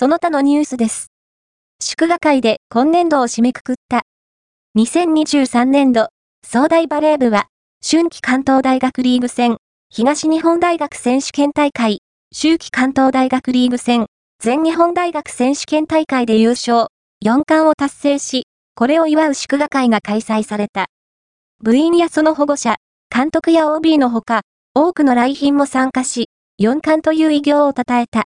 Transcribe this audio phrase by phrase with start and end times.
[0.00, 1.12] その他のニュースです。
[1.78, 4.04] 祝賀会で今年度を締めくくった。
[4.78, 6.08] 2023年度、
[6.42, 7.48] 総大バレー部は、
[7.86, 9.58] 春季関東大学リーグ戦、
[9.90, 11.98] 東日本大学選手権大会、
[12.34, 14.06] 秋季関東大学リーグ戦、
[14.38, 16.86] 全日本大学選手権大会で優勝、
[17.22, 18.44] 4冠を達成し、
[18.74, 20.86] これを祝う祝賀会が開催された。
[21.62, 22.76] 部員やその保護者、
[23.14, 24.44] 監督や OB のほか、
[24.74, 28.18] 多くの来賓も参加し、4冠という偉業を称えた。